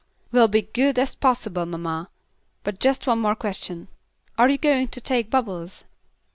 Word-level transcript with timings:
"We'll 0.31 0.47
be 0.47 0.63
good 0.63 0.97
as 0.97 1.13
possible, 1.13 1.63
mamma, 1.67 2.09
but 2.63 2.79
just 2.79 3.05
one 3.05 3.19
more 3.19 3.35
question: 3.35 3.87
are 4.35 4.49
you 4.49 4.57
going 4.57 4.87
to 4.87 4.99
take 4.99 5.29
Bubbles?" 5.29 5.83